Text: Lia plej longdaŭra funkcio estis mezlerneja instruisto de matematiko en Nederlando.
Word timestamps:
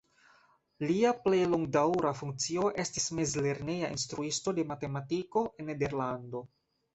Lia 0.91 1.09
plej 1.25 1.41
longdaŭra 1.51 2.13
funkcio 2.21 2.69
estis 2.85 3.05
mezlerneja 3.19 3.91
instruisto 3.97 4.55
de 4.61 4.67
matematiko 4.73 5.45
en 5.61 5.71
Nederlando. 5.73 6.45